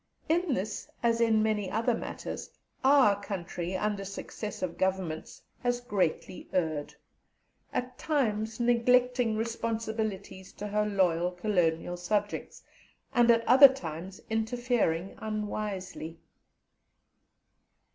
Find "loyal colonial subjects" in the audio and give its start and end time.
10.87-12.63